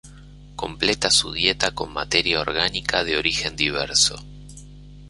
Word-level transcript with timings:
Completa 0.55 1.11
su 1.11 1.31
dieta 1.31 1.75
con 1.75 1.93
materia 1.93 2.39
orgánica 2.41 3.03
de 3.03 3.17
origen 3.17 3.55
diverso. 3.55 4.15